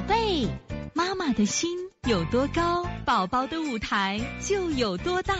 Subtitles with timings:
[0.00, 0.48] 宝贝，
[0.94, 1.68] 妈妈的心
[2.08, 5.34] 有多高，宝宝的舞台就有多大。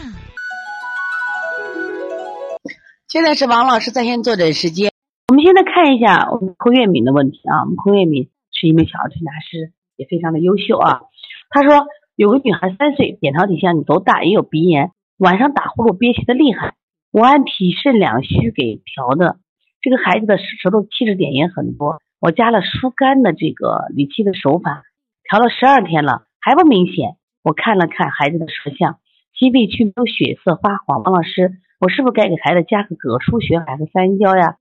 [3.07, 4.91] 现在是王老师在线坐诊时间。
[5.29, 7.61] 我们现在看一下我们寇月敏的问题啊。
[7.61, 11.01] 我们寇月敏是一名小儿推拿师，也非常的优秀啊。
[11.49, 16.75] 他说有个女孩三岁，扁桃体像你都大，也有鼻炎，晚上打呼噜憋气的厉害。
[17.09, 19.39] 我按脾肾两虚给调的，
[19.81, 21.99] 这个孩子的舌头气滞点也很多。
[22.21, 24.83] 我加了疏肝的这个理气的手法，
[25.23, 27.17] 调了十二天了，还不明显。
[27.41, 28.99] 我看了看孩子的舌象，
[29.33, 31.01] 心肺区没有血色发黄。
[31.01, 34.57] 王老师，我是不是该给孩子加个葛舒血还是三阴交呀？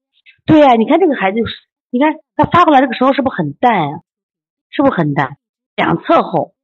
[0.47, 1.39] 对呀，你看这个孩子，
[1.91, 4.01] 你看他发过来这个时候是不是很淡呀？
[4.71, 5.37] 是不是很淡？
[5.77, 6.55] 两侧厚，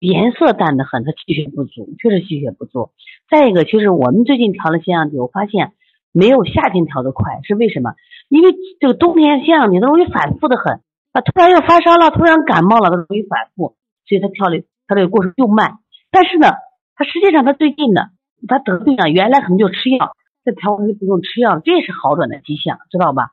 [0.00, 2.88] 颜色淡的很，他气血不足，确实气血不足。
[3.28, 5.74] 再一个，其实我们最近调了腺样体，我发现
[6.10, 7.92] 没有夏天调的快，是为什么？
[8.28, 10.80] 因为这个冬天腺样体它容易反复的很，
[11.12, 15.78] 啊，突然又发烧了，突然感冒了，它容易反复，所以它调的它这个过程又慢。
[16.10, 16.48] 但是呢，
[16.94, 18.10] 它实际上它最近呢，
[18.48, 23.30] 他得病啊，原来可能就吃药，这调完就不用吃药，这也是好转的迹象，知道吧？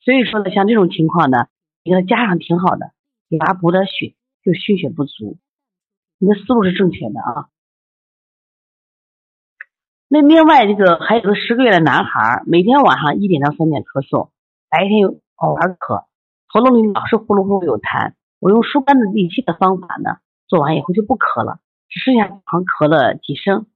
[0.00, 1.46] 所以说呢，像这种情况呢，
[1.84, 2.92] 你给他加上挺好的，
[3.28, 5.36] 给他补点血，就虚血不足。
[6.18, 7.48] 你的思路是正确的啊。
[10.10, 14.30] 那另外这个还有个十个月的男孩，每天晚上一点到三点咳嗽，
[14.70, 16.04] 白天又偶尔咳，
[16.46, 18.14] 喉咙里老是呼噜呼噜有痰。
[18.40, 21.58] 我用疏肝的理气的方法呢，做完以后就不咳了，
[21.90, 23.66] 只剩下常咳了几声。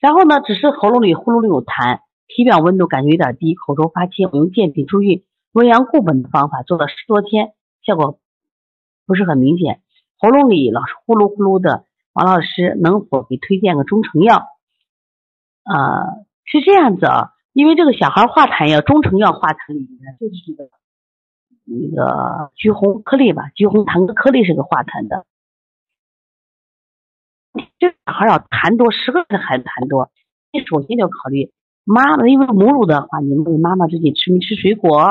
[0.00, 4.28] 然后呢，只是喉咙里呼噜噜有痰，体表温度感觉有点低，口臭发青。
[4.32, 7.52] 我用健脾助运、温阳固本的方法做了十多天，
[7.86, 8.18] 效果
[9.06, 9.82] 不是很明显。
[10.18, 14.46] 喉咙里老是呼噜呼噜的，王老师能否给推荐个中成药？
[15.70, 20.68] 呃，是这样子啊，因为这个小孩化痰呀，中成药化痰里面就是这个
[21.64, 25.24] 那个橘红颗粒吧，橘红痰颗粒是个化痰的。
[27.78, 30.10] 这小孩要痰多，十个月的孩子痰多，
[30.52, 31.52] 你首先要考虑
[31.84, 35.06] 妈妈，因为母乳的话，你问妈妈自己吃没吃水果，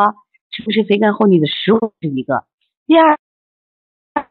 [0.51, 2.44] 吃不吃肥甘厚腻的食物是一个。
[2.85, 3.17] 第二，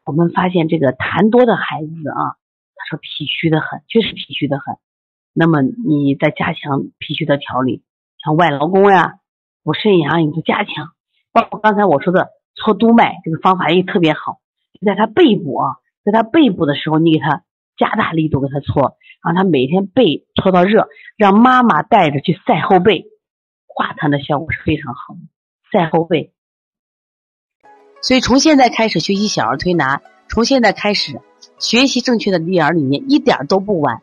[0.04, 2.36] 我们发现这个痰多的孩子啊，
[2.76, 4.76] 他说脾虚的很，确实脾虚的很。
[5.38, 7.84] 那么你再加强脾虚的调理，
[8.24, 9.20] 像外劳宫呀、
[9.62, 10.90] 补肾阳，你就加强。
[11.30, 14.40] 包括刚才我说的搓督脉，这个方法也特别好。
[14.84, 17.44] 在他背部啊，在他背部的时候，你给他
[17.76, 23.06] 加大力度给他搓，让他每天背搓到热，让妈妈带着去晒后背，
[23.68, 25.20] 化痰的效果是非常好的。
[25.70, 26.32] 晒后背。
[28.02, 31.20] 所以从现在开始学习小儿推拿，从现在开始
[31.60, 34.02] 学习正确的育儿理念，一点都不晚。